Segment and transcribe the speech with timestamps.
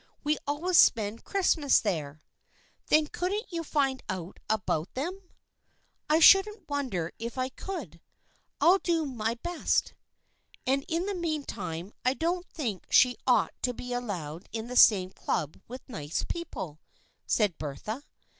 [0.23, 2.23] We always spend Christmas there.""
[2.89, 5.21] Then couldn't you find out about them?""
[6.09, 8.01] I shouldn't wonder if I could.
[8.59, 9.93] I'll do my best.""
[10.65, 15.11] And in the meantime I don't think she ought to be allowed in the same
[15.11, 16.79] club with nice people,"
[17.27, 18.01] said Bertha.